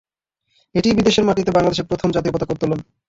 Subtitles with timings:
[0.75, 2.79] এটিই বিদেশের মাটিতে বাংলাদেশের প্রথম জাতীয় পতাকা উত্তোলন।